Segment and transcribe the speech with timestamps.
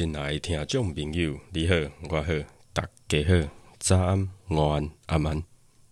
[0.00, 1.74] 亲爱的听众朋友，你好，
[2.08, 2.32] 我好，
[2.72, 5.42] 大家好，早安、午安、晚安，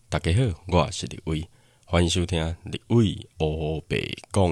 [0.08, 1.46] 大家好，我是李伟，
[1.84, 4.50] 欢迎收听李伟欧北讲。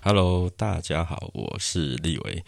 [0.00, 2.42] Hello，大家好，我是立伟，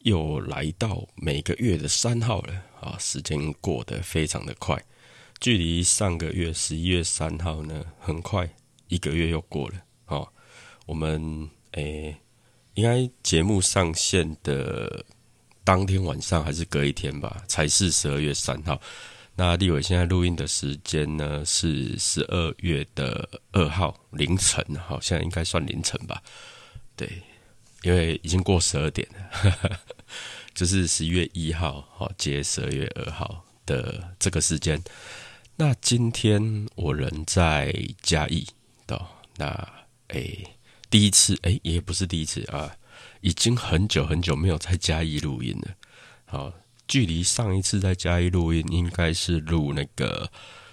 [0.00, 2.96] 又来到每个月的三号了啊！
[2.98, 4.82] 时间过得非常的快，
[5.40, 8.48] 距离上个月十一月三号呢，很快
[8.88, 9.74] 一个月又过了
[10.06, 10.26] 啊！
[10.86, 12.16] 我们诶，
[12.74, 15.04] 应该节目上线的
[15.62, 18.80] 当天晚上还是隔一天吧，才是十二月三号。
[19.36, 26.22] 那立伟现在录音的时间呢是十二月的二号凌晨，好，现在应该算凌晨吧。
[26.96, 27.22] 对，
[27.82, 29.80] 因为已经过十二点了，
[30.54, 34.82] 就是十一月一号，好接十二月二号的这个时间。
[35.56, 38.46] 那今天我人在嘉义
[38.86, 39.00] 的，
[39.36, 39.68] 那
[40.08, 40.46] 诶，
[40.90, 42.76] 第一次诶，也不是第一次啊，
[43.20, 45.74] 已经很久很久没有在嘉义录音了。
[46.26, 46.52] 好，
[46.86, 50.30] 距离上一次在嘉义录音，应该是录那个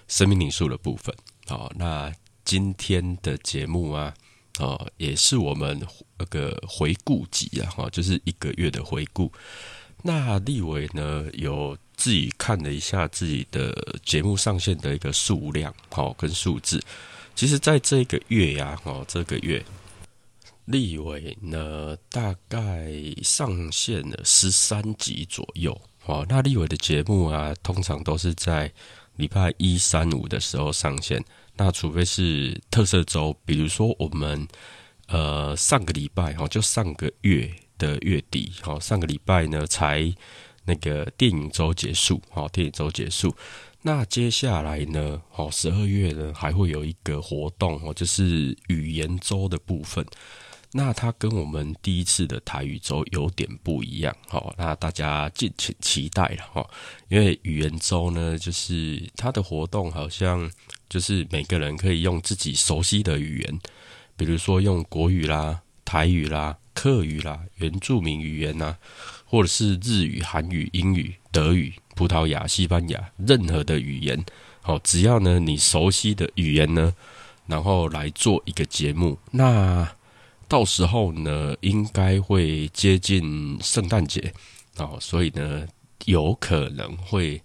[0.07, 1.15] 生命灵数的部分。
[1.45, 2.13] 好，那
[2.43, 4.13] 今天的节目啊。
[4.59, 5.79] 哦，也是我们
[6.17, 9.31] 那个回顾集啊，哈，就是一个月的回顾。
[10.03, 16.81] 那立伟呢，有自己看了一下自己的节目上线的一个数量，好跟数字。
[17.35, 19.63] 其实，在这个月呀，哦，这个月
[20.65, 22.91] 立伟呢，大概
[23.23, 25.79] 上线了十三集左右。
[26.05, 28.71] 哦，那立伟的节目啊，通常都是在
[29.17, 31.23] 礼拜一、三、五的时候上线。
[31.57, 34.47] 那除非是特色周，比如说我们
[35.07, 40.13] 呃上个礼拜哈，就上个月的月底哈，上个礼拜呢才
[40.65, 43.35] 那个电影周结束哈，电影周结束。
[43.81, 50.05] 那接下来呢，哦十二月呢还会有一个活动哦，就是语言周的部分。
[50.71, 56.69] 那它跟我们第一次的台语周有点不一样哦，那大家敬请期待了哈，
[57.07, 60.49] 因为语言周呢，就是它的活动好像。
[60.89, 63.59] 就是每个人可以用自己熟悉的语言，
[64.15, 68.77] 比如说用国语啦、台语啦、客语啦、原住民语言呐，
[69.25, 74.23] 或者是日语、韩语、英语、德语、葡萄牙、西班牙，任何的语言，
[74.61, 76.93] 好，只要呢你熟悉的语言呢，
[77.47, 79.91] 然后来做一个节目，那
[80.47, 84.33] 到时候呢应该会接近圣诞节
[84.77, 85.67] 哦，所以呢
[86.05, 87.41] 有可能会。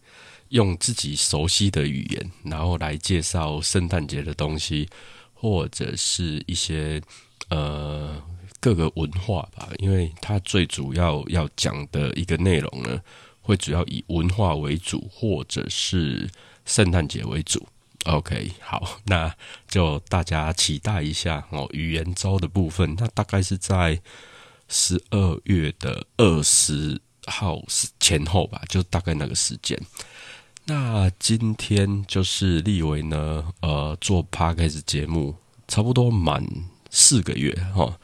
[0.53, 4.87] 用自己熟悉的语言，然后来介绍圣诞节的东西，
[5.33, 7.01] 或者是一些
[7.49, 8.23] 呃
[8.61, 9.71] 各个文化吧。
[9.79, 13.01] 因为它最主要要讲的一个内容呢，
[13.41, 16.29] 会主要以文化为主，或者是
[16.67, 17.67] 圣诞节为主。
[18.05, 19.33] OK，好， 那
[19.69, 21.69] 就大家期待一下哦。
[21.73, 24.01] 语言周的部分，那大概是在
[24.69, 27.63] 十二月的二十号
[28.01, 29.79] 前后吧，就大概那个时间。
[30.65, 35.37] 那今天就是立维呢，呃，做 podcast 节目
[35.69, 36.45] 差不多满
[36.91, 37.99] 四个月哈，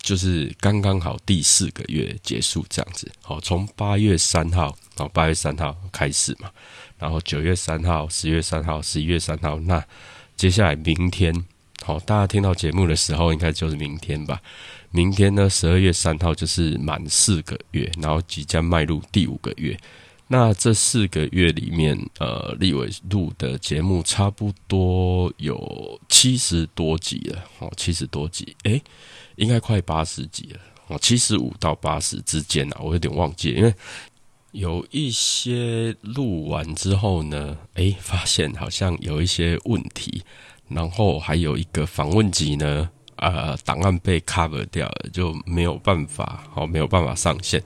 [0.00, 3.10] 就是刚刚好第四个月结束这样子。
[3.20, 6.50] 好，从八月三号，哦，八月三号开始嘛，
[6.98, 9.82] 然后九月三号、十月三号、十一月三号，那
[10.36, 11.34] 接下来明天，
[11.84, 14.40] 好，大家听到节目的时候应该就是明天吧？
[14.90, 19.78] 明天呢，十二月三号就是满四个月，然后即将迈入第五个月。
[20.30, 28.82] 那这四个月里面，呃，立伟录的节目差不多有七十多集了，哦，七十多集，诶，
[29.36, 33.74] 应该快八十集了，哦，七十五到八十之间啊，我有点忘记，因为
[34.52, 40.22] 有一些录完之后呢，诶，发现好像有一些问题，
[40.68, 47.62] 然后还有一个访问集呢，呃，档案被 cover 掉了，就没有办法，哦，没有办法上线，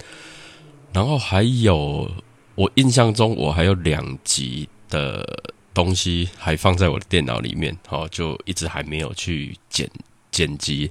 [0.93, 2.11] 然后还有。
[2.55, 5.27] 我印象中，我还有两集的
[5.73, 9.91] 东西还放在我的电脑里面，好，就一直还没有去剪
[10.31, 10.91] 剪辑。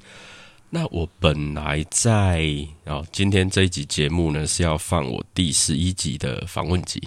[0.73, 2.47] 那我本来在
[2.85, 7.05] 哦，今天这一集节目呢是要放我第十一集的访问集，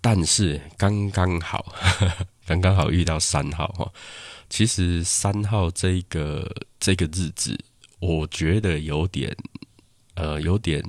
[0.00, 1.72] 但是刚刚好，
[2.44, 3.88] 刚刚好遇到三号哈。
[4.50, 7.56] 其实三号这个这个日子，
[8.00, 9.34] 我觉得有点
[10.14, 10.82] 呃，有点。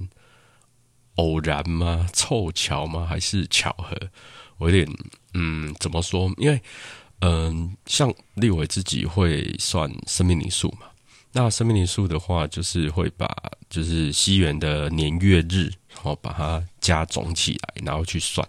[1.18, 2.10] 偶然吗？
[2.12, 3.06] 凑巧吗？
[3.06, 3.96] 还是巧合？
[4.57, 4.98] 我有点
[5.36, 6.34] 嗯，怎么说？
[6.38, 6.60] 因为
[7.19, 10.88] 嗯，像立伟自己会算生命灵数嘛，
[11.35, 13.27] 那生命灵数的话，就是会把
[13.68, 18.47] 就是西元的年月日，好把它加总起来，然后去算。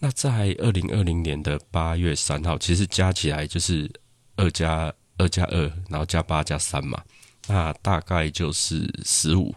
[0.00, 3.88] 那在二零二零年的八月三号，其实加起来就是
[4.34, 7.00] 二加二加二，然后加八加三嘛，
[7.46, 9.54] 那大概就是十五。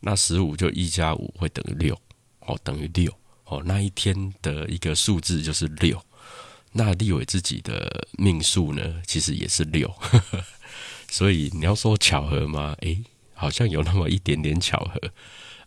[0.00, 1.98] 那十五就一加五会等于六，
[2.40, 3.10] 哦，等于六，
[3.44, 5.98] 哦，那一天的一个数字就是六。
[6.72, 9.88] 那立伟自己的命数呢，其实也是六。
[11.14, 12.74] 所以你要说巧合吗？
[12.80, 13.00] 诶，
[13.34, 15.00] 好像有那么一点点巧合。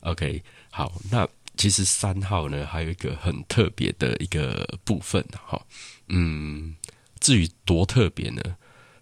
[0.01, 5.65] OK，好，那其实三号呢，还有一个很特别的一个部分哈。
[6.09, 6.75] 嗯，
[7.21, 8.41] 至于多特别呢，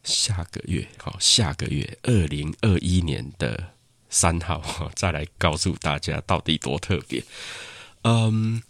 [0.03, 3.71] 下个月，好，下个月二零二一年的
[4.11, 7.23] 三号，再来告诉大家到底多特别。
[8.03, 8.61] 嗯，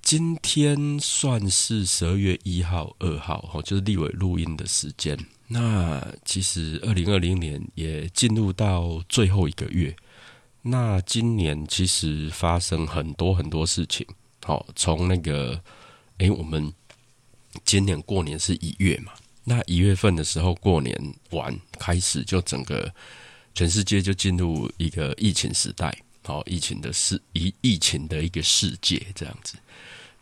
[0.00, 5.18] 今天算是十二月一号、二号，哈，就是立伟录音的时间。
[5.52, 9.94] 那其实二零二零年也进入到最后一个月，
[10.62, 14.06] 那今年其实发生很多很多事情。
[14.42, 15.62] 好，从那个，
[16.18, 16.72] 诶，我们
[17.66, 19.12] 今年过年是一月嘛，
[19.44, 20.96] 那一月份的时候过年
[21.32, 22.90] 完开始，就整个
[23.54, 25.94] 全世界就进入一个疫情时代，
[26.24, 29.56] 好，疫情的世疫疫情的一个世界这样子。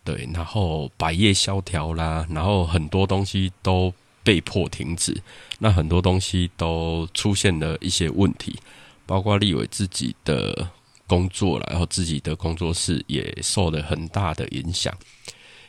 [0.02, 3.94] 对，然后百业萧条啦，然后很多东西都。
[4.22, 5.22] 被迫停止，
[5.58, 8.58] 那很多东西都出现了一些问题，
[9.06, 10.70] 包括立伟自己的
[11.06, 14.94] 工作，然后自己的工作室也受了很大的影响。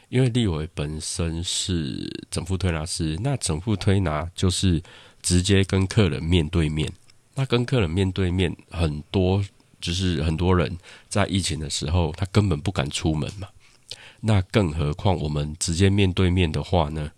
[0.09, 4.83] 因为立伟本身是整副推拿师，那整副推拿就是
[5.21, 6.91] 直接跟客人面对面，
[7.35, 9.41] 那跟客人面对面，很多
[9.79, 10.77] 就是很多人
[11.07, 13.47] 在疫情的时候，他根本不敢出门嘛，
[14.19, 17.09] 那更何况我们直接面对面的话呢，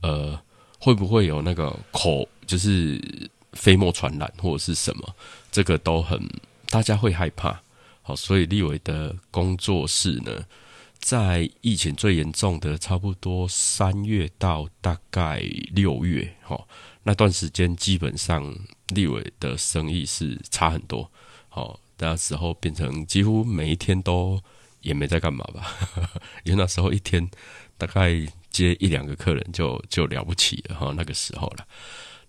[0.00, 0.40] 呃。
[0.78, 3.00] 会不会有那个口就是
[3.52, 5.14] 飞沫传染或者是什么？
[5.50, 6.20] 这个都很
[6.70, 7.60] 大家会害怕。
[8.02, 10.44] 好，所以立伟的工作室呢，
[10.98, 15.42] 在疫情最严重的差不多三月到大概
[15.72, 16.66] 六月，哈，
[17.02, 18.56] 那段时间基本上
[18.94, 21.10] 立伟的生意是差很多。
[21.48, 24.40] 好，那时候变成几乎每一天都
[24.80, 25.76] 也没在干嘛吧？
[26.44, 27.28] 因为那时候一天
[27.76, 28.26] 大概。
[28.50, 31.66] 接一两个客人就就了不起了哈，那个时候了，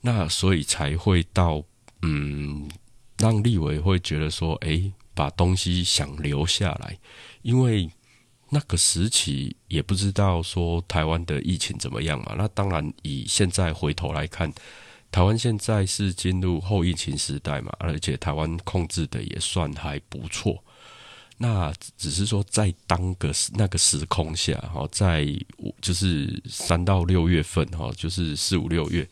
[0.02, 1.64] 那所以才会到
[2.02, 2.70] 嗯，
[3.18, 6.98] 让立伟会觉得说，诶，把东西想留下来，
[7.42, 7.90] 因为
[8.50, 12.36] 那个时期也不知道说台湾的疫情怎么样嘛。
[12.38, 14.52] 那当然以现在回头来看，
[15.12, 20.64] 台湾现在是进入后疫情时代嘛，而且台湾控制的也算还不错。
[21.42, 25.26] 那只是说，在当个那个时空下，哈，在
[25.80, 29.08] 就是三到六月份，哈，就是四五六月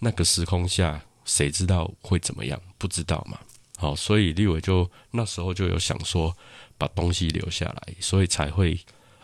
[0.00, 2.60] 那个时空下，谁知道会怎么样？
[2.78, 3.38] 不知道嘛。
[3.76, 6.36] 好，所以立伟就那时候就有想说，
[6.76, 8.76] 把东西留下来，所以才会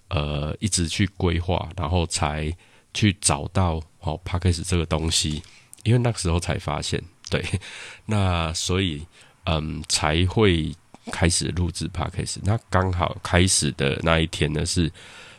[0.06, 2.56] 呃一直去规划，然后才
[2.94, 5.42] 去找到好 p a c k a g e 这个东西，
[5.82, 7.44] 因为那个时候才发现，对，
[8.06, 9.04] 那所以
[9.46, 10.73] 嗯才会。
[11.12, 14.90] 开始录制 podcast，那刚好开始的那一天呢是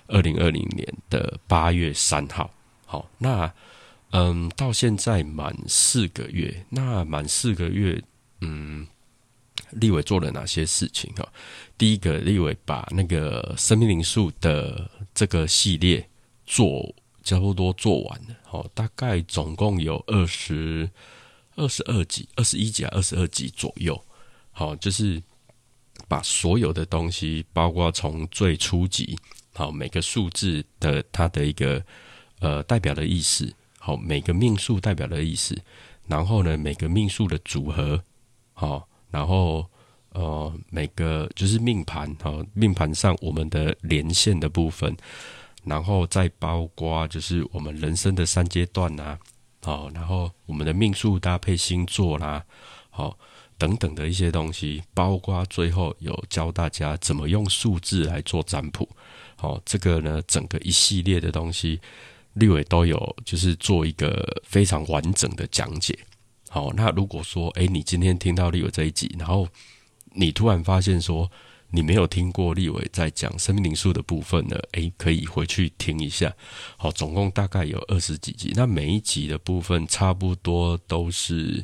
[0.07, 2.51] 二零二零年的八月三号。
[2.85, 3.51] 好，那
[4.11, 8.01] 嗯，到现在满四个月，那满四个月，
[8.41, 8.85] 嗯，
[9.71, 11.27] 立伟做了哪些事情哈？
[11.77, 16.07] 第一个，立伟把那个生命灵数的这个系列
[16.45, 16.93] 做
[17.23, 20.87] 差不多做完了，好，大概总共有二十
[21.55, 23.99] 二十二集、二十一集啊，二十二集左右。
[24.51, 25.21] 好，就是。
[26.07, 29.17] 把所有的东西，包括从最初级，
[29.53, 31.83] 好每个数字的它的一个
[32.39, 35.55] 呃代表的意思，好每个命数代表的意思，
[36.07, 38.03] 然后呢每个命数的组合，
[38.53, 39.65] 好，然后
[40.09, 44.95] 呃每个就是命盘，好命盘上我们的连线的部分，
[45.63, 49.17] 然后再包括就是我们人生的三阶段呐，
[49.63, 52.45] 好，然后我们的命数搭配星座啦，
[52.89, 53.17] 好。
[53.57, 58.87] 等等的一些东西，包括最后有教大家怎么用数字来做占卜。
[59.37, 61.79] 好，这个呢，整个一系列的东西，
[62.33, 65.97] 立伟都有，就是做一个非常完整的讲解。
[66.49, 69.47] 好，那如果说，诶，你今天听到立伟这一集，然后
[70.13, 71.29] 你突然发现说
[71.71, 76.33] 你没有听过立伟在讲生命灵数的部分呢，诶，可以回去听一下。
[76.77, 81.63] 好，总共大概有二十几集，那每一集的部分差不多都是。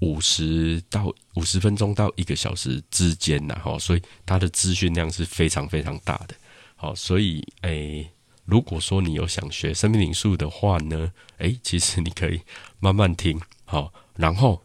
[0.00, 6.34] 五十到五十分钟到一个小时之间呐，哈，所以它的资讯量是非常非常大的。
[6.76, 8.10] 好，所以诶，
[8.44, 12.40] 如果说你有想学生命灵数的话呢，诶，其实你可以
[12.78, 14.62] 慢慢听，好，然后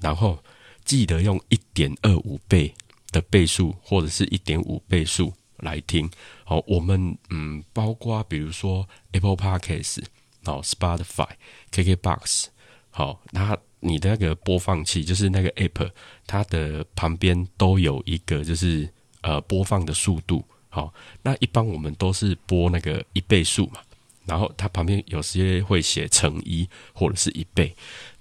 [0.00, 0.38] 然后
[0.84, 2.72] 记得用一点二五倍
[3.10, 6.08] 的倍数或者是一点五倍数来听。
[6.44, 10.04] 好，我们嗯，包括比如说 Apple Podcast，
[10.44, 11.30] 好，Spotify、
[11.72, 12.44] KKBox，
[12.90, 15.90] 好，那你的那个播放器就是那个 App，
[16.26, 18.88] 它的旁边都有一个就是
[19.22, 20.44] 呃播放的速度。
[20.68, 23.80] 好，那一般我们都是播那个一倍数嘛。
[24.26, 27.72] 然后它旁边有些会写乘一或者是一倍，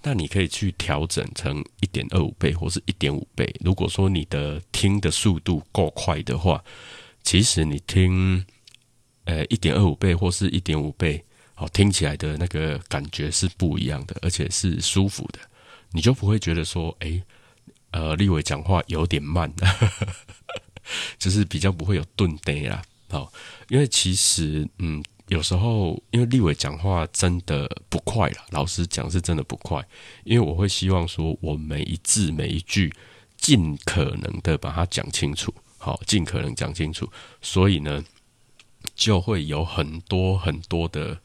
[0.04, 3.52] 那你可以去调整成一点二五倍或是一点五倍。
[3.60, 6.64] 如果说你的听的速度够快的话，
[7.24, 8.46] 其实你听
[9.24, 15.40] 呃一点二五倍或是一点五倍，好听起来的那个感觉是不一样的，而且是舒服的，
[15.96, 17.24] 你就不会觉得说，哎，
[17.92, 19.52] 呃，立伟讲话有点慢，
[21.18, 22.84] 就是比较不会有顿呆啦。
[23.10, 23.32] 好，
[23.70, 25.02] 因为其实嗯。
[25.30, 29.84] 有时候，因为立伟讲话真的不快了，老实讲是真的不快。
[30.24, 32.94] 因为我会希望说，我每一字每一句
[33.36, 37.12] 尽可能的把它讲清楚，好，尽可能讲清楚。
[37.42, 38.06] 所以呢，
[38.94, 41.18] 就会有很多很多的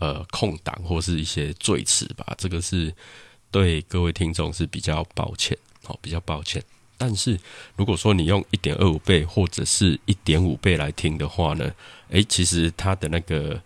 [0.00, 2.34] 呃空档或是一些赘词吧。
[2.36, 2.92] 这个是
[3.54, 6.60] 对各位听众是比较抱歉，好，比较抱歉。
[6.98, 7.38] 但是
[7.76, 11.72] 如果说你用一点二五倍或者是一点五倍来听的话呢，
[12.08, 13.62] 诶，其实它的那个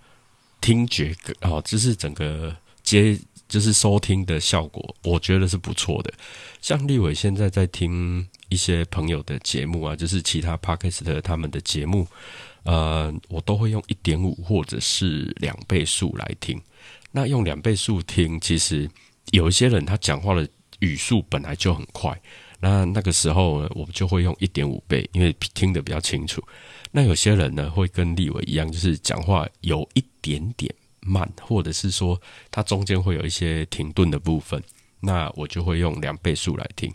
[0.61, 3.19] 听觉啊，就是整个接
[3.49, 6.13] 就是收听的效果，我觉得是不错的。
[6.61, 12.07] 像立伟现在在听一些朋友的节目啊，就是其他 p o d c s t 他们的节目，
[12.65, 16.61] 呃，我都会用一点五或者是两倍速来听。
[17.11, 18.87] 那用两倍速听，其实
[19.31, 20.49] 有一些人他讲话的
[20.81, 22.19] 语速本来就很快。
[22.61, 26.43] 那那个时候，我们就会用一点五倍，因为听得比较清楚。
[26.91, 32.21] 那有些人呢，会跟立伟一样，就是讲话有一点点慢，或者是说
[32.51, 34.61] 他中间会有一些停顿的部分。
[34.99, 36.93] 那我就会用两倍速来听。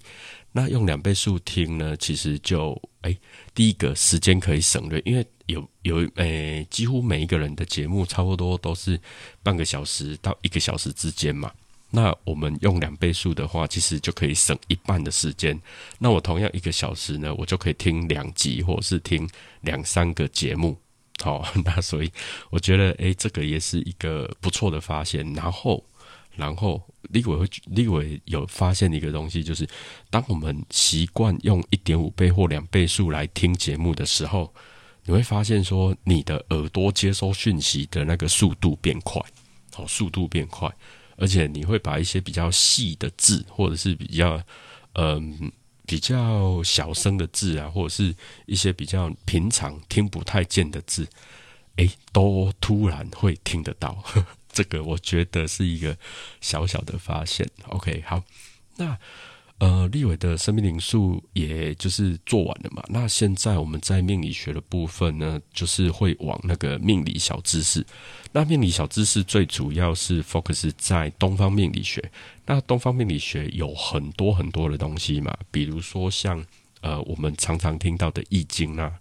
[0.52, 3.18] 那用两倍速听呢，其实就哎，
[3.56, 9.00] 第一个时间可以省略，因为有有诶，几乎每一个人的节目差不多都是
[9.42, 11.50] 半个小时到一个小时之间嘛。
[11.96, 15.62] 那我们用两倍速的话，其实就可以省一半的时间。
[16.00, 19.30] 那我同样一个小时呢，我就可以听两集，或者是听
[19.62, 20.76] 两三个节目。
[21.22, 22.12] 好， 那所以
[22.50, 25.24] 我觉得，诶，这个也是一个不错的发现。
[25.36, 25.86] 然后，
[26.36, 26.82] 然后
[27.12, 29.70] 立伟立伟有发现的一个东西，就是
[30.10, 34.52] 当我们习惯用一点五倍或两倍速来听节目的时候，
[35.06, 39.22] 你会发现说，你的耳朵接收讯息的那个速度变快，
[39.72, 40.68] 好，速度变快。
[41.18, 44.42] 而且你会把一些比较细的字，或者是比较
[44.94, 45.52] 嗯
[45.86, 48.16] 比较小声的字啊，或者是
[48.46, 51.08] 一些比较平常听不太见的字，
[51.76, 54.04] 诶，都突然会听得到。
[54.52, 55.98] 这个我觉得是一个
[56.42, 57.50] 小小的发现。
[57.70, 58.24] OK，好，
[58.78, 58.98] 那。
[59.64, 62.84] 呃，立伟的生命灵数也就是做完了嘛。
[62.90, 67.86] 那现在我们在命理学的部分呢，就是会往那个命理小知识。
[68.34, 72.12] 那命理小知识最主要是 focus 在东方命理学。
[72.46, 76.44] 那东方命理学有很多很多的东西嘛，比如说像
[76.82, 78.92] 呃我们常常听到的易经啊。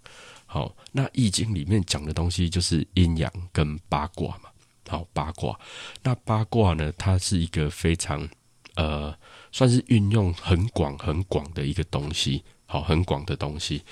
[0.47, 4.49] 好，那易经里面讲的东西就是阴阳跟八卦嘛。
[4.87, 5.59] 好，八卦。
[6.05, 8.29] 那八卦呢，它是一个非常
[8.77, 9.13] 呃。
[9.53, 13.83] 算是运用很广很广的一个东西，好，很广的东西。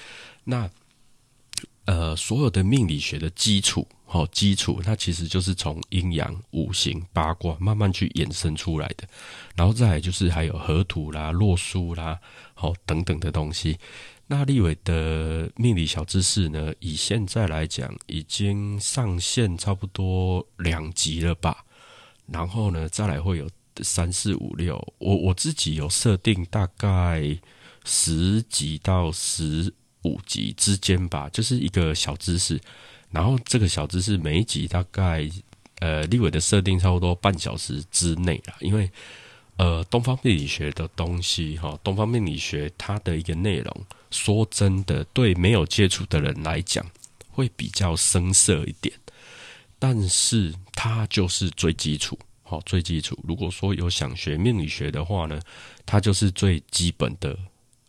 [0.42, 0.68] 那
[1.84, 9.06] 呃，所有的命理学的基础，好，基础，它其实就是从阴阳、五行、八卦慢慢去衍生出来的。
[9.56, 12.18] 然后再来就是还有河图啦、洛书啦，
[12.54, 13.76] 好等等的东西。
[14.28, 21.64] 那立伟的命理小知识呢，以现在来讲，已经上线差不多两集了吧？
[22.26, 23.48] 然后呢，再来会有。
[23.82, 27.38] 三四五六，我我自己有设定大概
[27.84, 29.72] 十集到十
[30.02, 32.60] 五集之间吧，就是一个小知识。
[33.10, 35.28] 然后这个小知识每一集大概
[35.80, 38.88] 呃立伟的设定差不多半小时之内啦，因为
[39.56, 46.86] 呃东方命理学的东西哈，东方命理学它的一个内容，说真的，对没有接触的人来讲
[47.30, 48.94] 会比较生涩一点，
[49.78, 52.18] 但是它就是最基础。
[52.50, 53.16] 好，最基础。
[53.22, 55.40] 如果说有想学命理学的话呢，
[55.86, 57.38] 它就是最基本的。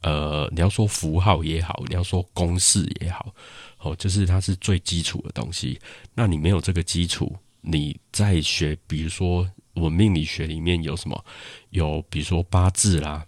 [0.04, 3.34] 呃，你要说符号也好，你要说公式也好，
[3.80, 5.80] 哦，就是它是最基础的东西。
[6.14, 11.26] 那你没有这个基础，你在学，比如说我命理学里面有什么？
[11.72, 13.26] 有比如说八字啦、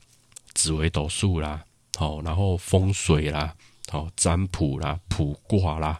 [0.53, 1.63] 紫微斗数啦，
[1.97, 3.55] 好，然后风水啦，
[3.89, 5.99] 好，占卜啦、卜卦啦，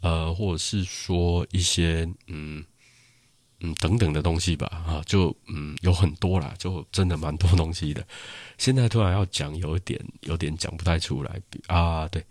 [0.00, 2.64] 呃，或者是说一些嗯。
[3.60, 8.06] 嗯等等的东西吧，啊，就嗯有很多啦，就真的蛮多东西的。
[8.58, 12.08] 现在突然要讲，有一点有点讲不太出来啊。
[12.08, 12.24] 对，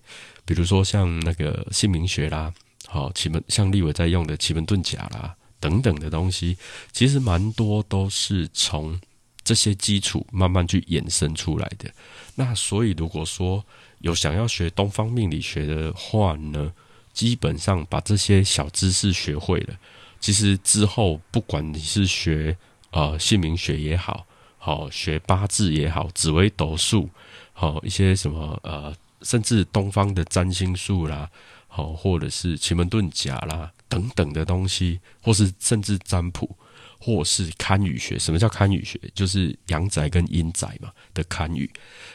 [0.45, 2.53] 比如说像那个姓名学啦，
[2.87, 6.57] 好奇门，像立伟在用的奇门遁甲啦等等的东西，
[6.91, 8.99] 其实蛮多都是从
[9.43, 11.91] 这些基础慢慢去衍生出来的。
[12.35, 13.63] 那所以如果说
[13.99, 16.71] 有想要学东方命理学的话呢，
[17.13, 19.73] 基本上把这些小知识学会了，
[20.19, 22.57] 其实之后不管你是学
[22.91, 24.25] 呃姓名学也好。
[24.61, 27.09] 好学八字也好，紫微斗数，
[27.53, 31.29] 好一些什么呃，甚至东方的占星术啦，
[31.69, 36.57] 好或者是奇门遁甲啦等等的东西，或是甚至占卜，
[36.99, 38.19] 或是堪舆学。
[38.19, 38.99] 什么叫堪舆学？
[39.15, 41.67] 就是阳宅跟阴宅嘛的堪舆。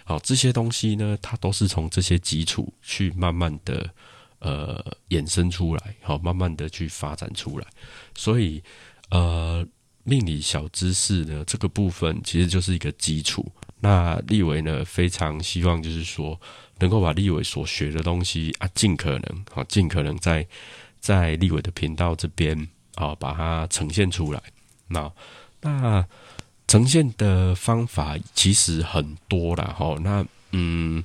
[0.04, 3.88] 好，这些东西呢，它都是从这些基础去慢慢的
[4.40, 7.66] 呃衍生出来，好，慢慢的去发展出来。
[8.14, 8.62] 所以
[9.10, 9.66] 呃。
[10.06, 13.50] 命理小知识呢，这个部分其实就是一个基础。
[13.80, 16.38] 那立伟呢，非常希望就是说，
[16.78, 20.46] 能够把立伟所学的东西啊，尽可能啊，尽可能在
[21.00, 24.42] 在立伟的频道这边啊，把它呈现出来。
[24.88, 25.10] 那
[25.62, 26.06] 那
[26.68, 29.96] 呈现的方法其实很多了哈。
[30.02, 31.02] 那嗯，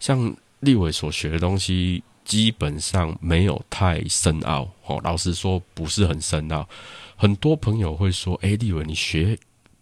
[0.00, 4.72] 像立伟所学的东西，基本上没有太深奥。
[4.86, 6.68] 哦，老实说，不是很深奥。
[7.16, 9.36] 很多朋友会说：“哎，立伟，你学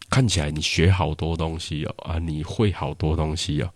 [0.09, 3.71] 看起来你学好多东西哦，啊，你会好多东西哦。”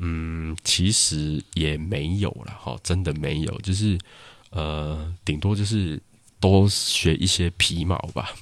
[0.00, 3.98] 嗯，其实也没有了哈，真的没有，就是
[4.50, 5.98] 呃，顶多就是
[6.38, 8.34] 多学一些皮毛吧。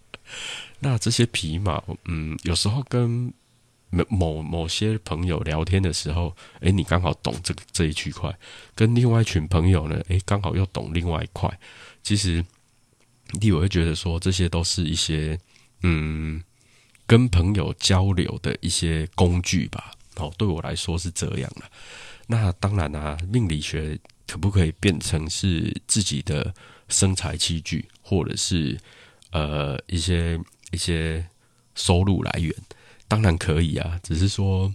[0.80, 3.30] 那这些皮毛，嗯，有时候跟
[4.08, 8.30] 某某些朋友聊天的时候，哎，你刚好懂这个这一区块；
[8.74, 11.58] 跟另外一群朋友呢，哎，刚好又懂另外一块。
[12.02, 12.44] 其实。
[13.40, 15.36] 第，我会觉得说，这些都是一些
[15.82, 16.40] 嗯，
[17.04, 19.90] 跟朋友交流的一些工具吧。
[20.16, 21.62] 哦，对我来说是这样的。
[22.28, 26.54] 那当然啊，命理学可不可以变成是自己的
[26.88, 28.78] 生财器具，或者是
[29.32, 30.38] 呃一些
[30.70, 31.26] 一些
[31.74, 32.54] 收入来源？
[33.08, 34.74] 当然可以啊，只是说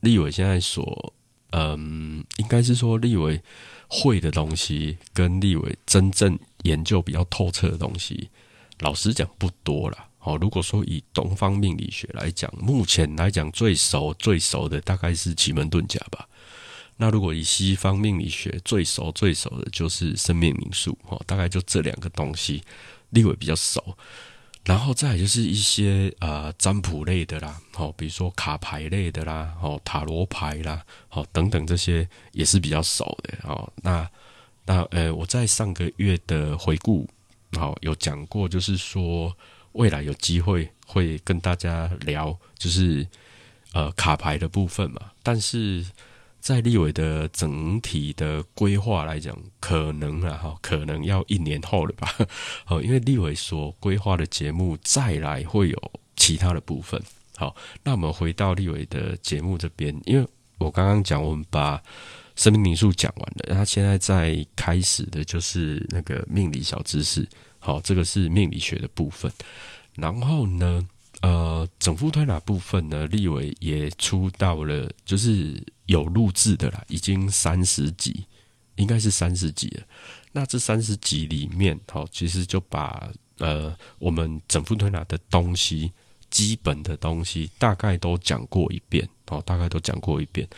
[0.00, 1.14] 立伟现在所
[1.50, 3.42] 嗯，应该是说立伟
[3.88, 6.38] 会的东西，跟立伟真正。
[6.64, 8.28] 研究比较透彻的东西，
[8.80, 10.08] 老实讲不多了。
[10.18, 16.28] 哦，如果说以东方命理学来讲，目前来讲最熟最熟的大概是奇门遁甲吧。
[16.96, 22.60] 那如果以西方命理学最熟最熟的就是生命灵数，哦，大概就这两个东西，
[23.10, 23.96] 立伟比较熟。
[24.68, 33.38] 然后再就是一些呃占卜类的啦，哦，比如说卡牌类的啦，哦，塔罗牌啦，哦，等等这些也是比较少的。
[33.44, 34.08] 哦，那。
[34.70, 37.08] 那呃，我在上个月的回顾，
[37.52, 39.34] 好有讲过，就是说
[39.72, 43.08] 未来有机会会跟大家聊，就是
[43.72, 45.10] 呃卡牌的部分嘛。
[45.22, 45.82] 但是
[46.40, 52.14] 在立伟的整体的规划来讲，可能啊哈，可能要一年后了吧。
[52.68, 57.02] 哦，因为立伟所规划的节目再来会有其他的部分。
[57.36, 60.26] 好，那我们回到立伟的节目这边，因为
[60.58, 61.82] 我刚刚讲，我们把。
[62.36, 69.28] 生命灵数讲完了，他现在在开始的就是那个命理小知识，好，这个是命理学的部分。
[69.96, 70.86] 然后呢，
[71.78, 78.24] 整副推拿部分呢，立伟也出到了，就是有录制的啦，已经三十集，
[78.76, 79.82] 应该是三十集了。
[80.32, 85.92] 那这三十集里面，好，其实就把呃我们整副推拿的东西，
[86.30, 90.48] 基本的东西大概都讲过一遍，哦，大概都讲过一遍。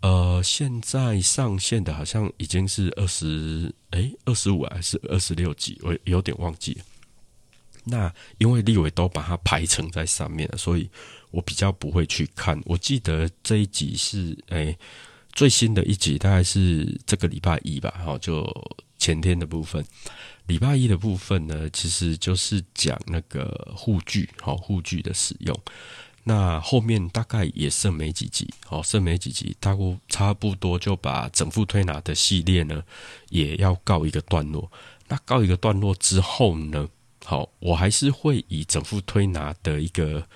[0.00, 6.84] 呃，现在上线的好像已经是二十，哎，二十五还是二十六集，我有点忘记了。
[7.84, 10.88] 那因为立伟都把它排成在上面了，所以
[11.30, 12.60] 我比较不会去看。
[12.64, 14.76] 我记得这一集是，哎，
[15.32, 18.46] 最新的一集大概是这个礼拜一吧，好，就
[18.98, 19.84] 前天的部分。
[20.46, 25.58] 礼拜一的部分呢，其实就是讲那个护具，好，护具的使用。
[26.24, 32.80] 那后面大概也剩没几集，哦，剩没几集，大概差不多就把整副推拿的系列呢，
[33.30, 34.70] 也要告一个段落。
[35.08, 36.88] 那告一个段落之后呢，
[37.24, 40.26] 好，我还是会以整副推拿的一个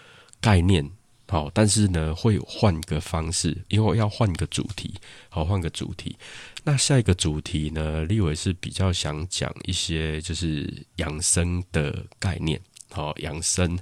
[0.41, 0.91] 概念，
[1.29, 4.95] 好，但是呢，会换个方式，因为我要换个主题，
[5.29, 6.17] 好，换个主题。
[6.65, 13.79] 那下一个主题呢，立伟是比较想讲一些就是养生的概念，好，养生。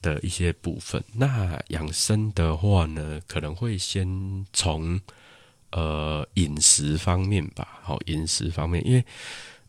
[0.00, 4.06] 的一些部分，那养生的话呢，可能会先
[4.52, 5.00] 从
[5.72, 7.80] 呃饮食方面吧。
[7.82, 9.04] 好，饮食方面，因为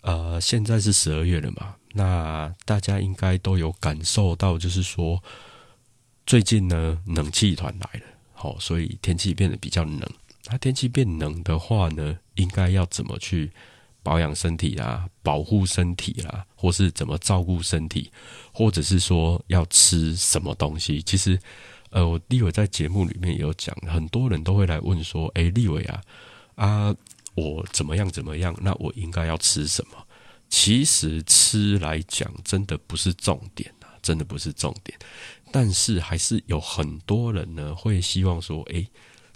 [0.02, 5.22] 呃现在是十二月了嘛，那大家应该都有感受到，就是说
[6.26, 10.02] 最近呢冷气团来了，好，所以天气变得比较冷。
[10.46, 13.52] 那天气变冷的话呢，应该要怎么去
[14.02, 18.12] 保养身体啊，保护身体啊，或是怎么照顾身体，
[18.54, 21.02] 或者是说要吃什么东西？
[21.02, 21.40] 其实，
[21.90, 26.02] 呃，我立伟在节目里面有讲，很多人都会来问说：“哎，立伟啊，
[26.56, 26.96] 啊，
[27.36, 28.56] 我怎么样怎么样？
[28.62, 29.98] 那我应该要吃什么？”
[30.50, 34.98] 其实吃来讲，真的不是重点啊，真的不是重点。
[35.52, 38.86] 但是还是有很多人呢，会希望说：“哎。”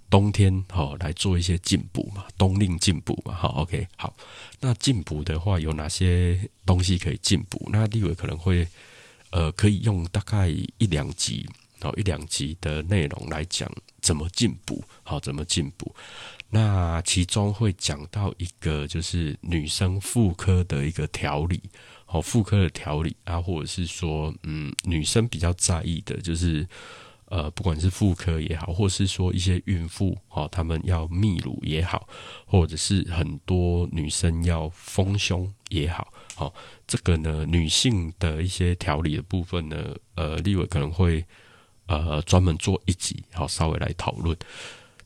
[0.10, 4.16] 冬天好来做一些进补嘛，冬令进补嘛，好，OK，好。
[4.60, 7.68] 那进补的话有哪些东西可以进补？
[7.74, 8.68] 那立伟可能会
[9.32, 11.50] 呃，可以用大概一两集，
[11.82, 13.68] 好一两集的内容来讲
[14.02, 15.96] 怎么进补，好怎么进补。
[16.54, 21.60] 那其中会讲到一个就是女生妇科的一个调理，
[22.06, 26.68] 好妇科的调理啊，或者是说嗯，女生比较在意的就是。
[27.28, 32.08] 呃，不管是妇科也好，或是说一些孕妇哦，他们要泌乳也好，
[32.46, 36.54] 或者是很多女生要丰胸也好，好，
[36.86, 41.26] 这个呢，女性的一些调理的部分呢，呃，立伟可能会
[41.88, 44.38] 呃专门做一集，好，稍微来讨论。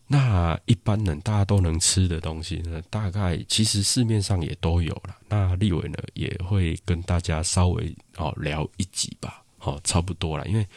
[0.08, 5.16] 那一般人大家都能吃的东西呢，大概其实市面上也都有了。
[5.28, 10.68] 那立伟呢，也会跟大家稍微哦聊一集吧，好，差不多了，因为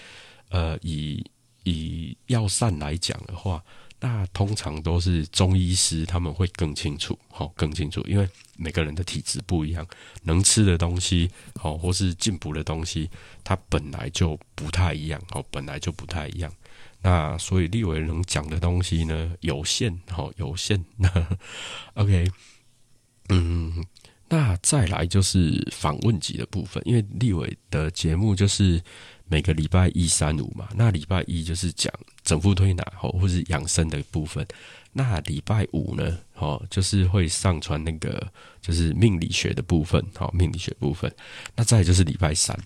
[0.51, 1.25] 呃以。
[1.65, 3.63] 以药膳来讲的话，
[4.01, 9.87] 那通常都是中医师他们会更清楚，好更清楚，因为每个人的体质不一样，
[10.23, 13.11] 能吃的东西，好或是进补的东西，
[13.45, 16.51] 它本来就不太一样，哦，本来就不太一样。
[17.03, 20.85] 那所以立伟能讲的东西呢，有限，好有限。
[20.97, 21.09] 那
[21.95, 22.31] OK，
[23.29, 23.85] 嗯，
[24.29, 28.83] 那再来就是访问集的部分，因为立伟的节目就是。
[29.33, 34.45] 每个礼拜一、三、五嘛，那礼拜一就是讲整副推拿哦，或是养生的部分。
[34.93, 38.27] 那礼拜五呢，哦，就是会上传那个
[38.61, 41.09] 就是命理学的部分，好，命理学部分。
[41.55, 42.59] 那再就是礼拜三，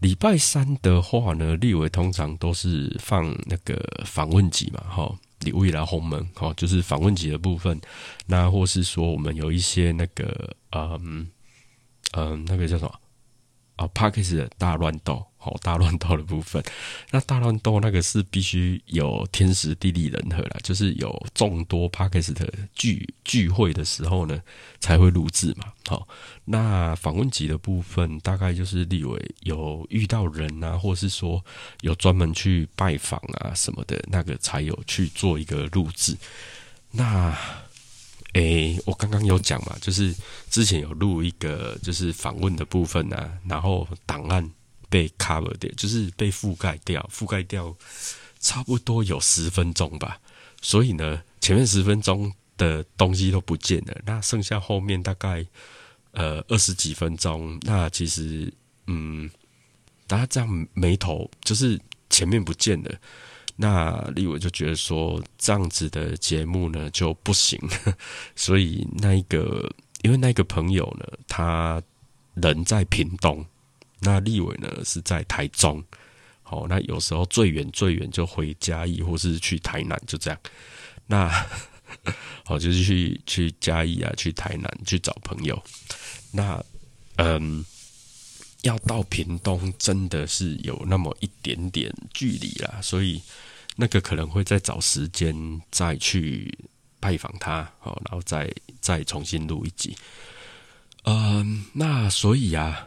[0.00, 7.80] 礼拜三的话呢，立委通常都是放那个访问集嘛，哈，礼未来红门，哈，就是访问集的部分。
[8.26, 11.28] 那或是说我们有一些那个，嗯
[12.12, 12.94] 嗯，那个叫什么
[13.76, 15.24] 啊 p a r k e s 的大乱斗。
[15.40, 16.62] 好大乱斗的部分，
[17.10, 24.42] 那大乱斗那个是必须有天时地利人和啦，就是有众多 p a k 斯 s t 聚聚会的时候呢，
[24.80, 25.72] 才会录制嘛。
[25.86, 26.06] 好，
[26.44, 31.42] 那访问集的部分，大概就是立伟有遇到人啊，或是说
[31.82, 36.16] 有专门去拜访啊什么的，那个才有去做一个录制。
[36.90, 37.32] 那，
[38.32, 40.12] 诶，我刚刚有讲嘛，就是
[40.50, 44.50] 之前有录一个就是访问的部分啊，然后档案。
[44.88, 47.74] 被 cover 掉，就是被覆盖掉，覆盖掉
[48.40, 50.18] 差不多有十分钟吧。
[50.60, 55.46] 所以呢，前面十分钟的东西都不见了，那剩下后面大概
[56.12, 57.58] 呃二十几分钟。
[57.62, 58.52] 那其实
[58.86, 59.30] 嗯，
[60.06, 61.78] 大家这样眉头就是
[62.10, 62.92] 前面不见了。
[63.60, 67.60] 那立伟就觉得说这样子的节目呢就不行，
[68.34, 69.68] 所以那一个
[70.02, 71.82] 因为那个朋友呢，他
[72.34, 73.44] 人在屏东。
[74.00, 75.82] 那立伟呢是在台中，
[76.42, 80.40] 好，那有时候最远最远就回嘉义或是去台南，就这样。
[81.06, 81.28] 那
[82.46, 85.60] 好，就是去去嘉义啊，去台南去找朋友。
[86.30, 86.62] 那
[87.16, 87.64] 嗯，
[88.62, 93.20] 要到屏东真的是有那么一点点距离啦，所以
[93.74, 95.34] 那个可能会再找时间
[95.70, 96.56] 再去
[97.00, 98.48] 拜访他，好，然后再
[98.80, 99.96] 再重新录一集。
[101.02, 102.86] 嗯，那所以啊。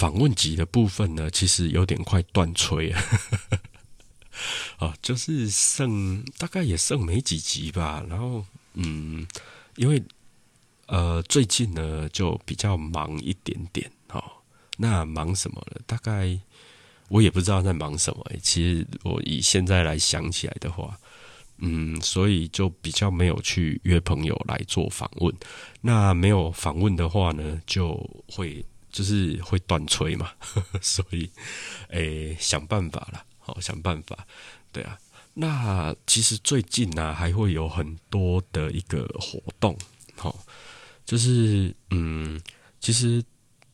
[0.00, 2.98] 访问集的部分呢，其实有点快断吹了，
[4.78, 8.02] 啊， 就是剩大概也剩没几集吧。
[8.08, 9.26] 然后，嗯，
[9.76, 10.02] 因为
[10.86, 14.24] 呃最近呢就比较忙一点点，哦，
[14.78, 15.82] 那忙什么了？
[15.86, 16.40] 大概
[17.08, 18.26] 我也不知道在忙什么。
[18.42, 20.98] 其实我以现在来想起来的话，
[21.58, 25.34] 嗯，所以就比较没有去约朋友来做访问。
[25.82, 27.92] 那没有访问的话呢，就
[28.26, 28.64] 会。
[28.90, 30.30] 就是会断吹嘛，
[30.82, 31.30] 所以，
[31.88, 34.26] 诶，想办法了，好想办法，
[34.72, 34.98] 对啊。
[35.34, 39.78] 那其实最近呢，还会有很多的一个活动，
[40.16, 40.44] 好，
[41.04, 42.40] 就是嗯，
[42.80, 43.22] 其实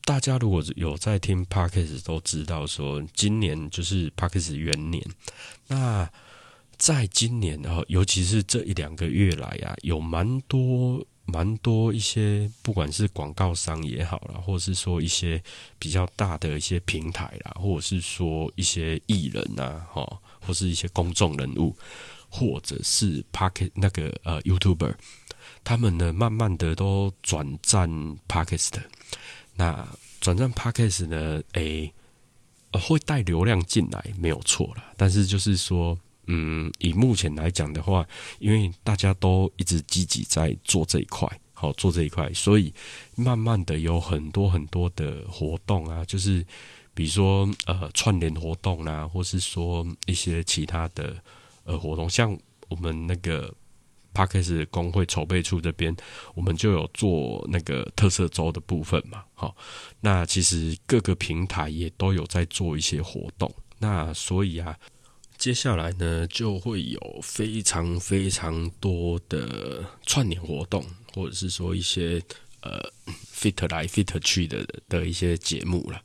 [0.05, 5.03] 大家如果有在听 Parkes 都知道，说今年就是 Parkes 元年。
[5.67, 6.09] 那
[6.77, 15.43] 在今年，然后尤其是这一两个月来啊，有蛮多蛮多一些，不管是广告商也好啦，或者是说一些
[15.77, 21.75] 比较大的一些平台啦，或者是说一些艺人呐，哈，或是一些公众人物，
[22.29, 24.95] 或者是 Pocket 那个呃 YouTuber，
[25.65, 27.89] 他们呢，慢慢的都转战
[28.29, 28.81] Pocket。
[29.55, 29.85] 那
[30.21, 31.93] 转战 Pocket 呢，诶，
[32.71, 34.83] 会带流量进来，没有错了。
[34.95, 35.99] 但是就是说。
[36.27, 38.05] 嗯，以目前来讲的话，
[38.39, 42.73] 因为大家都一直积极在做这一块，好做这一块，所以
[43.15, 46.45] 慢慢的有很多很多的活动啊，就是
[46.93, 51.15] 比如说呃串联活动啊，或是说一些其他的
[51.63, 52.37] 呃活动，像
[52.67, 53.53] 我们那个
[54.13, 55.95] Parkes 工会筹备处这边，
[56.35, 59.55] 我们就有做那个特色周的部分嘛，好，
[60.01, 64.77] 那其实各个平台也都有在做一些活动，那所以啊。
[65.37, 72.21] 接下来呢，就会有非常非常多的串联活动，或者是说一些
[72.61, 72.83] 呃
[73.33, 76.01] fit 来 fit 去的的一些节目了。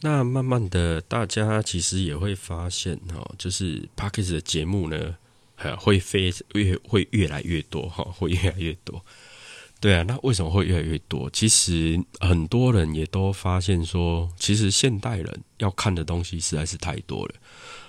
[0.00, 5.16] 那慢慢的，大家其实也会发现哈，就是 Parkes 的节目呢，
[5.56, 9.04] 呃，会非越会越来越多哈，会越来越多。
[9.80, 11.30] 对啊，那为什么会越来越多？
[11.30, 17.34] 其实很多人也都发现说，其实现代人要看的东西实在是太多了。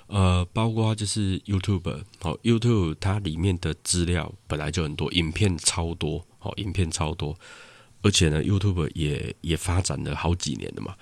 [0.10, 7.38] 呃，包括就是 YouTube，好，YouTube 它里面的资料本来就很多，影片超多，好，影片超多，
[8.02, 10.96] 而且呢，YouTube 也也发展了好几年了嘛。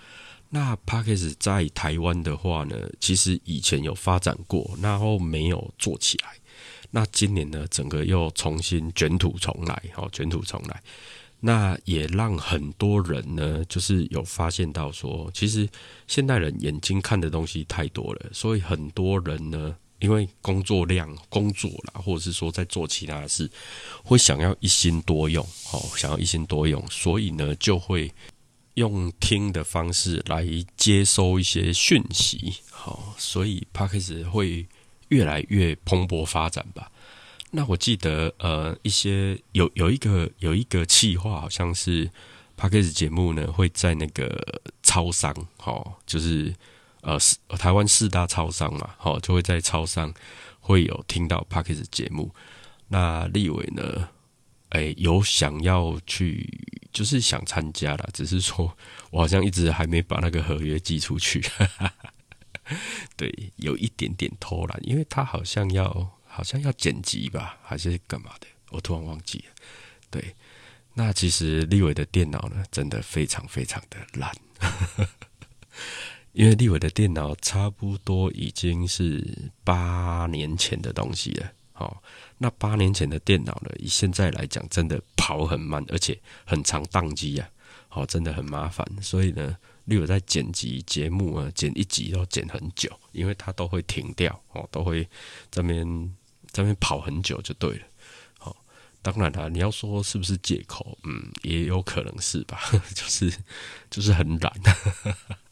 [0.49, 6.35] 那 Parkes 在台湾的话呢，其实以前有发展过，然后没有做起来。
[6.91, 10.83] 那今年呢，整个又重新卷土重来，好，卷土重来。
[11.39, 15.69] 那也让很多人呢，就是有发现到说，其实
[16.07, 23.49] 现代人眼睛看的东西太多了，所以很多人呢，因为工作量、工作啦，或者是说在做其他的事，
[24.03, 28.11] 会想要一心多用，哦，想要一心多用，所以呢，就会
[28.73, 30.45] 用听的方式来
[30.75, 34.65] 接收一些讯息，好，所以 p a c k e 会
[35.09, 36.91] 越来越蓬勃发展吧。
[37.49, 42.03] 那我记得，呃，一些有有一个有一个企划，好像是
[42.57, 45.33] p a c k a g e 节目呢，会在那个超商，
[45.63, 46.53] 哦，就是
[47.01, 50.13] 呃四，台湾四大超商嘛，哦，就会在超商
[50.59, 52.29] 会有听到 p a c k a g e 节目。
[52.89, 54.09] 那立伟呢，
[54.69, 56.47] 哎，有想要去，
[56.91, 58.77] 就是想参加了，只是说
[59.09, 61.41] 我好像一直还没把那个合约寄出去，
[63.15, 66.16] 对，有一点点偷懒，因为他好像要。
[66.37, 68.45] 好像要剪辑吧，还是干嘛的？
[68.69, 69.45] 我突然忘记了。
[70.11, 70.35] 对，
[70.93, 74.31] 那其实立伟的电脑呢，真的非常非常的烂，
[76.33, 81.51] 因为立伟的电脑差不多已经是八年前的东西了。
[81.73, 82.03] 好，
[82.37, 87.49] 那八年前的电脑呢，以现在来讲，真的跑很慢，而且很长宕机啊。
[87.87, 88.87] 好，真的很麻烦。
[89.01, 95.09] 所以呢，立伟在剪辑节目啊，剪一集要剪很久，因为它都会停掉哦，都会
[95.49, 96.15] 这边。
[96.57, 97.85] 在那跑很久就对了，
[98.39, 98.57] 好，
[99.03, 102.59] 当然啦，你要说是不是借口，嗯，也有可能是吧，
[102.95, 103.31] 就是
[103.91, 104.51] 就是很懒，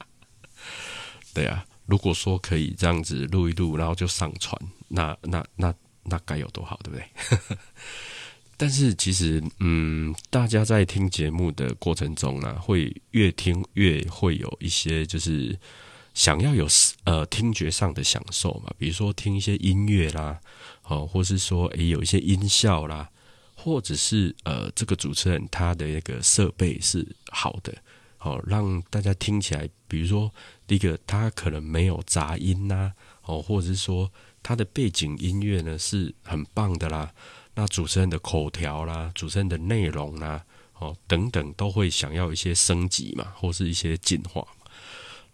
[1.31, 5.71] 对啊，如果说可以这样子录一录，然后就上传，那那那
[6.05, 7.57] 那该有多好，对不对？
[8.57, 15.55] 但是其实，嗯，大家在听节目的过程中呢，会越听越会有一些就是
[16.15, 16.67] 想要有
[17.03, 20.39] 呃听觉上的享受嘛，比如说听一些音乐啦。
[20.87, 23.09] 哦，或是说，诶，有一些音效啦，
[23.55, 27.75] 或者是呃，这个主持人他的那个设备是好的，
[28.17, 30.31] 好让大家听起来，比如说
[30.67, 32.91] 第一个，他可能没有杂音呐，
[33.23, 34.11] 哦，或者是说
[34.43, 37.11] 他的背景音乐呢是很棒的啦，
[37.55, 40.45] 那主持人的口条啦，主持人的内容啦，
[40.77, 44.45] 哦等等，都会想要一些升级嘛，或是一些进化，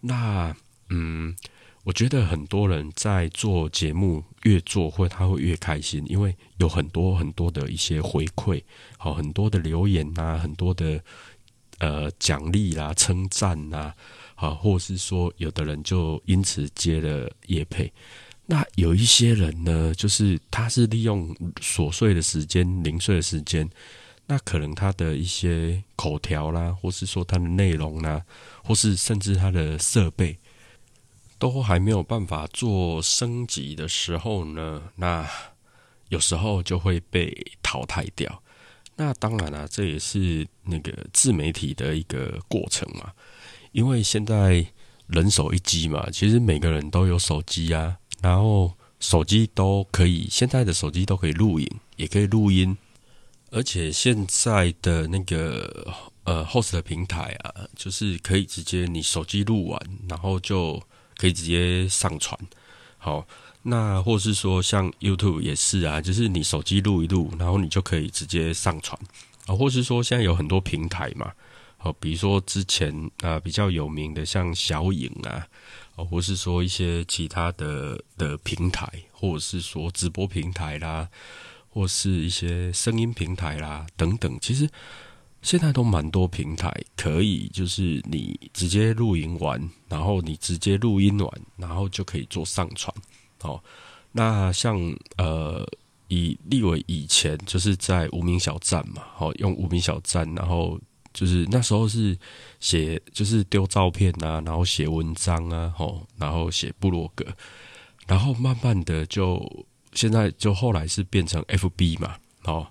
[0.00, 0.56] 那
[0.88, 1.36] 嗯。
[1.84, 8.62] 我觉得很多人在做节目，越做会他会越开心，因为有很多很多的一些回馈，
[8.98, 11.02] 好很多的留言呐，很多的
[11.78, 13.92] 呃奖励啦、称赞呐，
[14.36, 17.92] 好，或是说有的人就因此接了业配。
[18.46, 23.68] 那有一些人呢，就是他是利用琐碎的时间、零碎的时间，
[24.26, 28.22] 那可能他的一些口条啦，或是说他的内容啦，
[28.62, 30.38] 或是甚至他的设备。
[31.42, 35.28] 都还没有办法做升级的时候呢，那
[36.08, 38.40] 有时候就会被淘汰掉。
[38.94, 43.10] 那当然了，这也是那个自媒体的一个过程嘛。
[43.72, 44.64] 因为现在
[45.08, 52.78] 人手一机嘛，其实每个人都有手机啊，然后手机都可以，现在的手机都可以录影，也可以录音，
[53.50, 60.80] 而且现在的那个呃 host 的平台啊，就是可以直接你手机录完，然后就
[61.22, 62.36] 可以直接上传。
[62.98, 63.24] 好，
[63.62, 68.98] 那或是说像 YouTube 也是啊，就是你手机录一录，然后你就可以直接上传
[69.46, 69.54] 啊。
[69.54, 71.30] 或是说现在有很多平台嘛，
[71.78, 75.46] 好，比如说之前啊比较有名的像小影啊，
[76.10, 81.08] 或是说一些其他的的平台，或者是说直播平台啦。
[81.74, 84.68] 或是一些声音平台啦，等等，其实
[85.42, 92.94] 现在都蛮多平台可以，就是你直接录音完，然后你直接录音完，然后就可以做上传。
[93.42, 93.62] 哦，
[94.12, 94.78] 那像
[95.18, 95.68] 呃，
[96.08, 100.80] 以立伟以前就是在无名小站嘛，哦用无名小站，然后
[101.12, 102.16] 就是那时候是
[102.60, 107.26] 写，就是丢照片啊，然后写文章啊，吼，然后写部落格，
[108.06, 109.66] 然后慢慢的就。
[109.94, 112.66] 现在就后来是变成 F B 嘛，哦，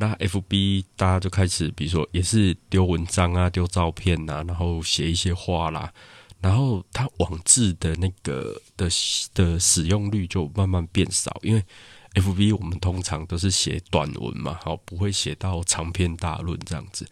[0.00, 5.92] 那 F B 大家就开始，比如说也是丢文章啊，丢照片呐，然后写一些话啦，
[6.40, 8.88] 然后它网志的那个的
[9.34, 11.62] 的使用率就慢慢变少，因为。
[12.14, 17.06] F B 我们通常都是写短文嘛，好不会写到长篇大论这样子。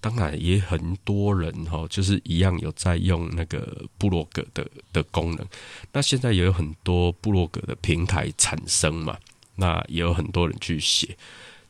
[0.00, 5.44] 当然也很多人哈，就是一样有在用那个部落格的的功能。
[5.92, 9.18] 那现在也有很多部落格的平台产生嘛，
[9.56, 11.16] 那也有很多人去写。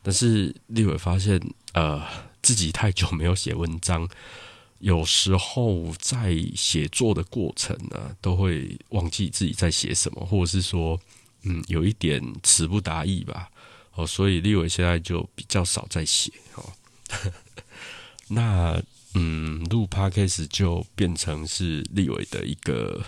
[0.04, 1.40] 但是立伟发现，
[1.72, 2.00] 呃，
[2.40, 4.08] 自己太久没有写文章，
[4.78, 11.00] 有时候在写作的过程呢，都会忘记自己在写什么，或者是说。
[11.46, 13.50] 嗯，有一点词不达意吧，
[13.96, 16.72] 哦，所以立伟现在就比较少在写哦。
[18.28, 23.04] 那嗯，录 podcast 就变成是立伟的一个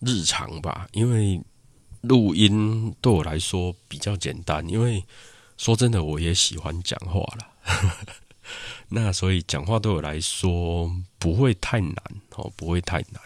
[0.00, 1.38] 日常吧，因为
[2.00, 5.04] 录音对我来说比较简单，因为
[5.58, 8.06] 说真的，我也喜欢讲话了。
[8.88, 11.94] 那所以讲话对我来说不会太难
[12.36, 13.20] 哦，不会太难，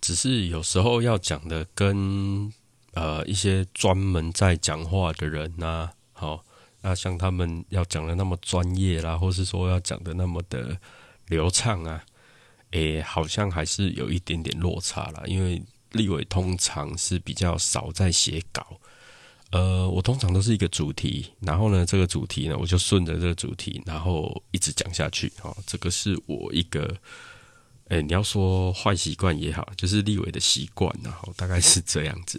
[0.00, 2.50] 只是有时候要讲的跟。
[2.94, 6.42] 呃，一些专门在讲话的人呐，好，
[6.80, 10.76] 那像他们要讲的那么专业啦，或是说要讲的那么的
[11.26, 12.02] 流畅啊，
[12.72, 15.22] 诶，好像还是有一点点落差啦。
[15.26, 18.80] 因为立伟通常是比较少在写稿，
[19.50, 25.32] 呃，我通常都是一个主题，然后呢，这个主题呢，我就顺着这个主题，然后一直讲下去。
[25.42, 26.94] 哦，这个是我一个，
[27.88, 32.38] 诶，你要说坏习惯也好，就是立伟的习惯，然后大概是这样子。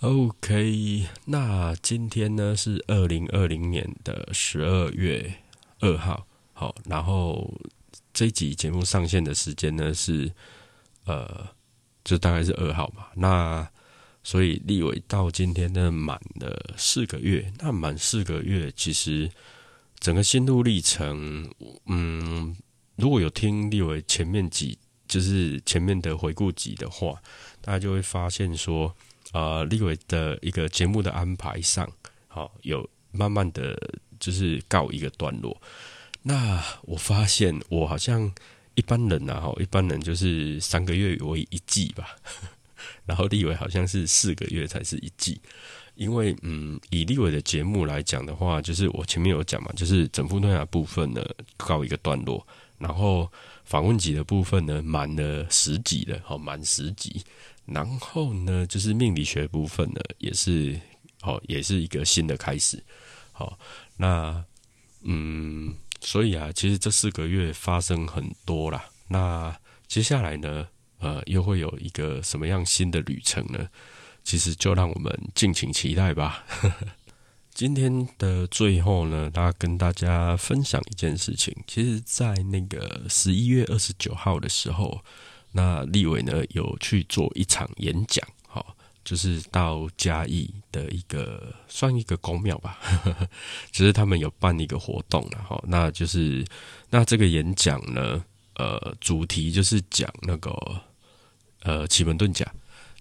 [0.00, 5.34] OK，那今天呢是二零二零年的十二月
[5.80, 7.52] 二号，好，然后
[8.14, 10.32] 这集节目上线的时间呢是
[11.04, 11.48] 呃，
[12.04, 13.06] 就大概是二号嘛。
[13.16, 13.68] 那
[14.22, 19.30] 所以立伟到今天呢满了四个月，那满四个月，其实
[19.98, 21.50] 整个心路历程，
[21.86, 22.56] 嗯，
[22.96, 27.22] 如果有听立伟前面几，就是前面的回顾集的话，
[27.60, 28.94] 大家就会发现说。
[29.32, 31.90] 呃，立伟的一个节目的安排上，
[32.28, 33.74] 好有慢慢的
[34.20, 35.58] 就是告一个段落。
[36.20, 38.30] 那我发现我好像
[38.74, 42.14] 一般人呐，哈，一般人就是三个月为一季吧。
[43.04, 45.40] 然后立伟好像是四个月才是一季，
[45.94, 51.24] 因为嗯，以立伟的节目来讲的话，就是我前面有讲嘛，就是整副诺亚部分呢
[51.56, 52.46] 告一个段落，
[52.78, 53.30] 然后
[53.64, 57.22] 访问集的部分呢满了十集了，好满十集。
[57.64, 60.78] 然后呢，就是命理学部分呢，也是
[61.20, 62.82] 好，也是一个新的开始。
[63.30, 63.56] 好，
[63.96, 64.44] 那
[65.02, 68.84] 嗯，所以啊，其实这四个月发生很多啦。
[69.06, 69.56] 那
[69.86, 70.66] 接下来呢，
[71.02, 73.68] 呃，又会有一个什么样新的旅程呢？
[74.24, 76.46] 其实就让我们敬请期待吧。
[77.52, 81.54] 今天的最后呢，大家跟大家分享一件事情。
[81.66, 85.04] 其实，在那个十一月二十九号的时候。
[85.54, 88.74] 那立伟呢有去做一场演讲，好，
[89.04, 92.78] 就是到嘉义的一个算一个公庙吧，
[93.70, 96.42] 只是他们有办一个活动了，那就是
[96.88, 98.24] 那这个演讲呢，
[98.54, 100.50] 呃，主题就是讲那个
[101.62, 102.46] 呃奇门遁甲，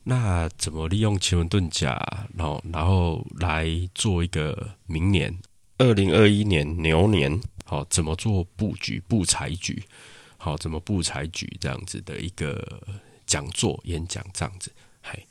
[0.04, 5.38] 那怎么利用奇门遁甲，然后然后来做一个明年？
[5.78, 9.84] 二零二一年牛年，好，怎么做布局布财局。
[10.38, 12.82] 好，怎么布财局这样子的一个
[13.28, 14.72] 讲座演讲这样子，
[15.04, 15.28] 嘿，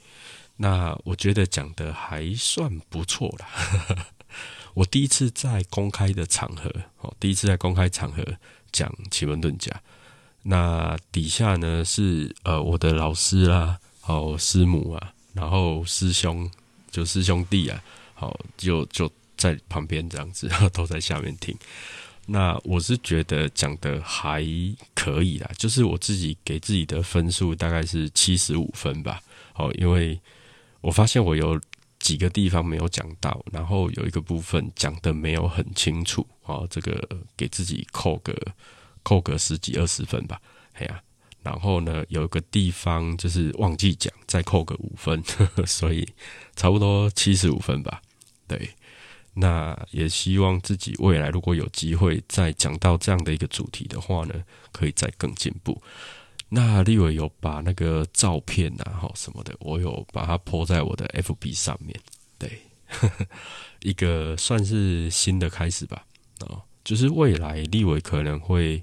[0.57, 4.07] 那我觉得讲的还算不错啦。
[4.74, 8.24] 我第一次在公开的场合，哦，第一次在公开场合
[8.70, 9.83] 讲奇门遁甲，
[10.43, 16.51] 那底下呢是呃我的老师啦，好师母啊，然后师兄
[16.91, 17.82] 就师兄弟啊，
[18.14, 21.57] 好就就在旁边这样子，都在下面听。
[22.26, 24.45] 那我是觉得讲的还
[24.95, 29.20] 可以啦，就是我自己给自己的分数大概是七十五分吧。
[29.57, 30.18] 哦，因为
[30.80, 31.61] 我发现我有
[31.99, 36.26] 几个地方没有讲到，然后有一个部分讲的没有很清楚。
[36.45, 38.34] 哦，这个给自己扣个
[39.03, 40.40] 扣个十几二十分吧。
[40.74, 41.03] 哎呀，
[41.42, 45.22] 然后呢，有一个地方就是忘记讲，再扣个五分，
[45.66, 46.09] 所以
[46.57, 48.03] 差不多七十五分吧。
[48.46, 48.70] 对。
[49.32, 54.34] 那也希望自己未来如果有机会再讲到这样的一个主题的话呢，
[54.72, 55.80] 可以再更进步。
[56.48, 61.98] 那立伟有把那个照片啊，哈什么的，我有把它泼在我的 FB 上面。
[62.38, 62.61] 对，
[63.82, 66.05] 一个算是新的开始吧。
[66.40, 68.83] 哦，就是未来立伟可能会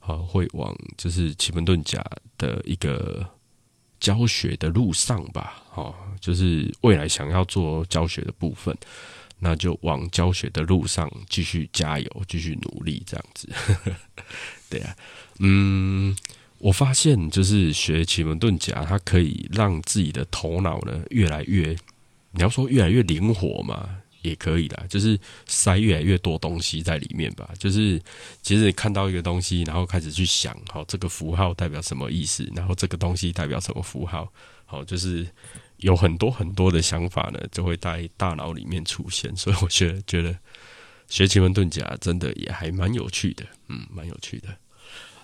[0.00, 2.04] 啊会往就是奇门遁甲
[2.38, 3.28] 的一个
[4.00, 5.62] 教学的路上吧。
[5.74, 8.76] 哦，就是未来想要做教学的部分。
[9.38, 13.46] 那就往教学的路上继续加油，继续努力，这样子。
[14.70, 14.96] 对啊，
[15.40, 16.16] 嗯，
[16.56, 21.76] 我发现就是学奇门遁甲，它可以让自己的头脑呢越来越，
[22.30, 23.86] 你要说越来越灵活嘛，
[24.26, 27.50] 也可以啦，就是塞越来越多东西在里面吧。
[27.58, 28.02] 就是
[28.42, 34.30] 其实你看到一个东西，然后开始去想，好，这个符号代表什么意思，然后这个东西代表什么符号，
[34.64, 35.26] 好，就是。
[35.80, 40.34] 有很多很多的想法呢，就会在大脑里面出现，所以我觉得觉得
[41.06, 44.48] 学奇门遁甲真的也还蛮有趣的，嗯，蛮有趣的。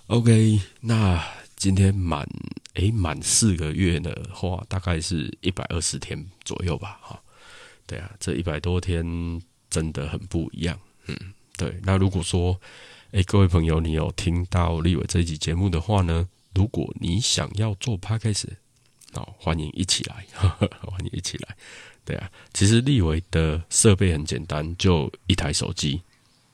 [0.08, 1.24] OK，那
[1.56, 2.28] 今天满
[2.74, 7.18] 诶满四个月的话，大概是一百二十天左右吧，哈，
[7.92, 9.04] 对啊，这一百多天
[9.68, 11.78] 真的很不一样，嗯，对。
[11.82, 12.58] 那如果说
[13.10, 18.46] 诶各位朋友，你有听到立伟这一集节目的话呢，如果你想要做 Podcast。
[19.12, 20.24] 好，欢迎一起来，
[20.80, 21.54] 欢迎一起来。
[22.02, 26.00] 对啊，其实立伟的设备很简单，就一台手机。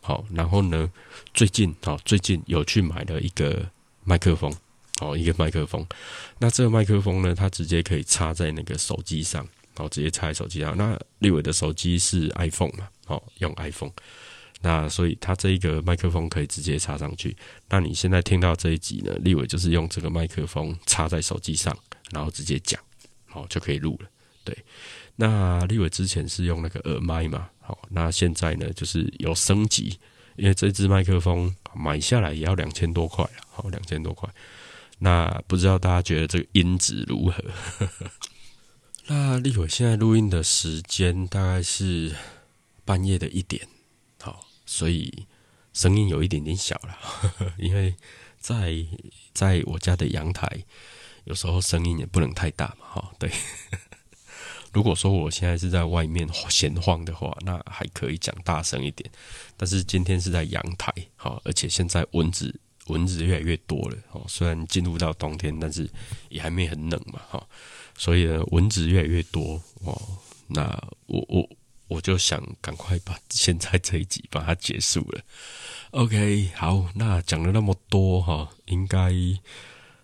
[0.00, 0.90] 好，然后呢，
[1.32, 3.70] 最近好，最近有去买了一个
[4.02, 4.52] 麦克风，
[5.00, 5.86] 哦，一个麦克风。
[6.40, 9.46] 那这个麦克风呢，它直接可以插在那个手机上，
[9.78, 10.76] 然后直接插在手机上。
[10.76, 12.88] 那立伟的手机是 iPhone 嘛？
[13.06, 13.92] 好，用 iPhone。
[14.60, 17.36] 那所以它这一个麦克风可以直接插上去。
[17.68, 21.74] 那你现在听到这一集呢，立伟就是用这个麦克风插在手机上。
[22.10, 22.80] 然后直接讲，
[23.26, 24.08] 好就可以录了。
[24.42, 24.56] 对，
[25.14, 29.98] 那立伟之前是用那个耳麦嘛，好，那现在呢就是有升级，
[30.36, 34.26] 因为这支麦克风买下来也要两千多块啊，好两千多块。
[34.98, 37.44] 那不知道大家觉得这个音质如何？
[39.10, 42.14] 那立伟现在录音的时间大概是
[42.84, 43.66] 半夜的一点，
[44.20, 45.26] 好，所以
[45.72, 46.98] 声音有一点点小了，
[47.56, 47.96] 因为
[48.38, 48.84] 在
[49.32, 50.64] 在我家的阳台。
[51.24, 53.30] 有时候声音也不能太大嘛，哈，对。
[54.72, 59.10] 如果说我现在是在外面闲晃的话，那还可以讲大声一点。
[59.56, 65.90] 但是今天是在阳台，哈，而且现在蚊子蚊子越来越多了，哦，虽然进入到冬天，但是
[66.30, 67.46] 也还没很冷嘛，哈，
[67.98, 70.00] 所以呢，蚊子越来越多，哦，
[70.46, 70.62] 那
[71.06, 71.46] 我我
[71.88, 75.20] 我就想赶快把现在这一集把它结束了。
[75.90, 79.12] OK，好，那讲了那么多，哈，应该。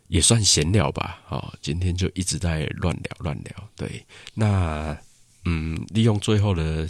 [0.09, 3.69] 也算闲聊吧，哦，今天就一直在乱聊乱聊。
[3.75, 4.97] 对，那
[5.47, 6.89] 嗯，利用最后的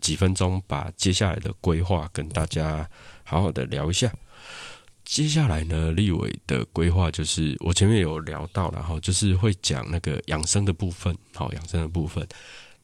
[0.00, 2.86] 几分钟，把接下来的规划跟大家
[3.22, 4.12] 好好的聊一下。
[5.10, 12.28] 接下来呢，立委的规划就是我前面有聊到，然后就是会讲那个养生的部分，好，养生的部分。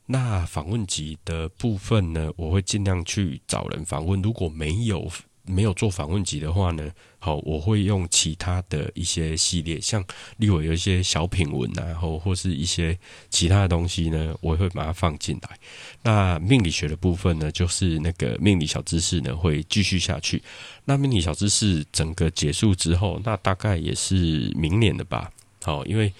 [0.07, 5.07] 那访问集的部分呢，我会尽量去找人访问，如果没有。
[5.47, 10.03] 没有做访问集的话呢，好，我会用其他的一些系列，像
[10.39, 15.59] 例如有一些小品文，然后或是一些其他的东西呢，我会把它放进来。
[16.03, 20.43] 那命理学的部分呢，就是那个命理小知识呢，会继续下去。
[20.87, 25.31] 那命理小知识整个结束之后，那大概也是明年的吧。
[25.63, 26.11] 好，因为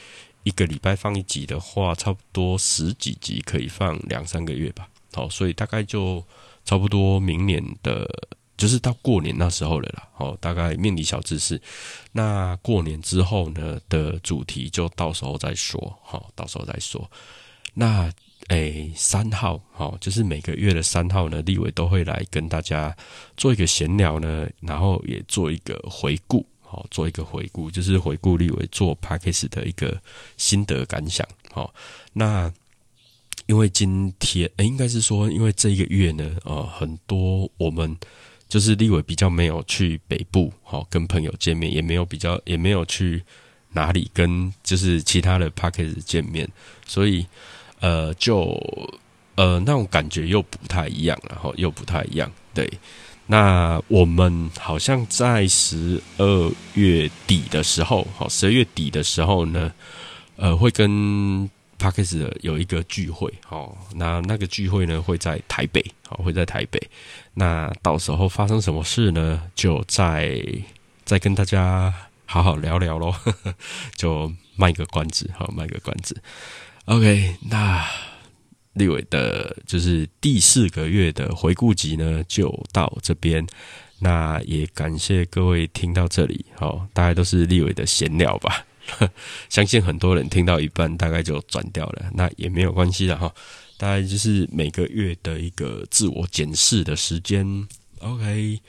[0.43, 4.87] 一个礼拜放一集的话，差不多十几集可以放两三个月吧。
[5.15, 6.23] 好，所以大概就
[6.67, 8.07] 差不多明年的。
[8.57, 11.61] 就是到过年那时候了啦，哦，大概命理小知识。
[12.13, 17.11] 那过年之后呢的主题就到时候再说，好，到时候再说。
[17.75, 18.09] 那
[18.49, 22.97] 诶，三号，好，就是每个月的三号呢，立伟都会来跟大家
[23.37, 30.01] 做一个闲聊呢，然后也做一个回顾，好，做一个回顾，就是回顾立伟做 p a c k a g e 的一个
[30.37, 31.75] 心得感想，好。
[32.13, 32.53] 那
[33.47, 37.97] 因为今天诶，应该是说，因为这一个月呢，呃，很多我们。
[38.55, 43.21] 就是立伟比较没有去北部，好跟朋友见面，也没有比较，也没有去
[43.73, 46.49] 哪里跟就是其他的 p a c k a g e 见面，
[46.87, 47.27] 所以
[47.81, 48.57] 呃，就
[49.35, 52.31] 呃，那种感觉又不太一样，然后又不太一样。
[52.55, 52.71] 对，
[53.27, 59.73] 那我们好像在十二月底的时候，好，十二月底的时候呢，
[60.37, 61.51] 呃，会跟
[61.85, 66.81] Parkes 的有一个聚会，哦，那那个聚会呢会在台北，好，会在台北。
[67.35, 69.43] 那到时候发生什么事呢？
[69.55, 70.43] 就再
[71.05, 71.93] 再跟大家
[72.25, 73.15] 好好聊聊喽，
[73.97, 76.17] 就卖个关子，好，卖个关子。
[76.87, 77.87] OK，那。
[78.73, 83.47] 立伟的，就是第四个月的回顾集呢，就到这边。
[84.01, 88.67] 那也感谢各位听到这里，好，大概都是立伟的闲聊吧。
[89.49, 93.33] 相信很多人听到一半，大概就转掉了，那也没有关系的哈。
[93.77, 97.67] 大概就是每个月的一个自我检视的时间。
[98.01, 98.61] OK。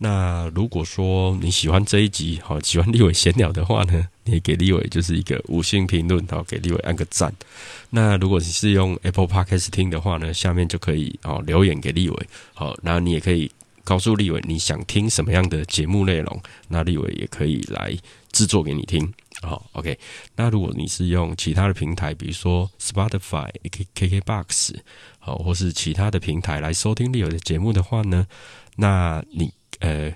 [0.00, 7.34] 那如果说你喜欢这一集，好喜欢立伟闲聊的话呢，你给立伟就是一个五星评论，好给立伟按个赞。
[7.90, 13.50] 那如果你是用 Apple Podcast 听的话呢，下面就可以哦留言给立伟，好，那你也可以
[13.82, 17.92] 告诉立伟你想听什么样的节目内容，那立伟也可以来
[18.30, 19.12] 制作给你听。
[19.42, 19.98] 好，OK。
[20.36, 24.76] 那如果你是用其他的平台，比如说 Spotify、K KKBox，
[25.18, 28.26] 好，或是其他的平台来收听立伟的节目的话呢，
[28.76, 29.52] 那你。
[29.80, 30.12] 呃，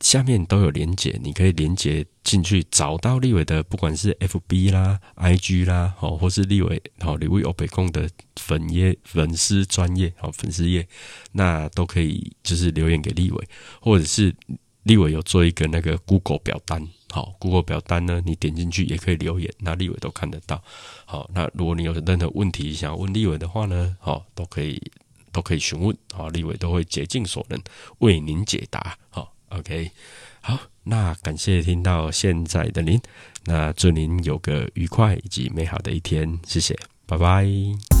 [0.00, 8.06] 下面都有连接，你可以连接进去找到立伟的，不管是 F B 啦、I G 啦，好，或是立伟好立伟欧北贡的
[8.36, 10.86] 粉业粉丝专业好粉丝页，
[11.32, 13.48] 那都可以就是留言给立伟，
[13.80, 14.36] 或者是
[14.88, 20.60] 立伟有做一个那个 Google 表单，好，Google 表单呢，你点进去也可以留言，那立伟都看得到。
[21.04, 24.82] 好，那如果你有任何问题想要问立伟的话呢，好，都可以。
[25.30, 27.62] 都可以询问好，立伟都会竭尽所能
[27.98, 28.96] 为您解答。
[29.10, 29.90] 好，OK，
[30.40, 32.98] 好，那感谢听到现在的您，
[33.44, 36.74] 那祝您有个愉快以及美好的一天，谢谢，
[37.06, 37.97] 拜拜。